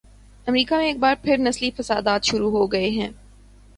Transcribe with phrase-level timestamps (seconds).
[0.47, 3.09] امریکہ میں ایک بار پھر نسلی فسادات شروع ہوگئے ہیں۔